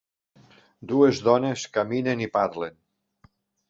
Dues 0.93 1.23
donen 1.29 1.63
caminen 1.79 2.27
i 2.29 2.33
parlen. 2.43 2.85